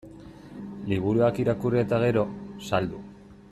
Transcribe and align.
Liburuak 0.93 1.37
irakurri 1.45 1.81
eta 1.83 2.01
gero, 2.07 2.25
saldu. 2.71 3.05